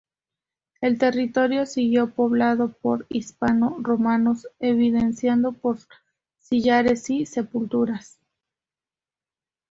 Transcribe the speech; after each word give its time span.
El 0.81 0.97
territorio 0.97 1.67
siguió 1.67 2.09
poblado 2.15 2.71
por 2.73 3.05
hispano-romanos, 3.09 4.47
evidenciado 4.57 5.51
por 5.53 5.77
sillares 6.39 7.07
y 7.11 7.27
sepulturas. 7.27 8.19